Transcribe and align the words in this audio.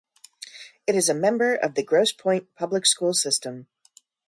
It 0.87 0.95
is 0.95 1.09
a 1.09 1.13
member 1.13 1.53
of 1.53 1.75
the 1.75 1.83
Grosse 1.83 2.11
Pointe 2.11 2.55
Public 2.55 2.87
School 2.87 3.13
System. 3.13 3.67